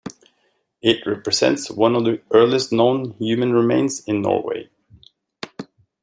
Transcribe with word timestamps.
It 0.81 1.05
represents 1.05 1.69
one 1.69 1.95
of 1.95 2.05
the 2.05 2.23
earliest 2.31 2.71
known 2.73 3.11
human 3.19 3.53
remains 3.53 4.03
in 4.05 4.23
Norway. 4.23 4.71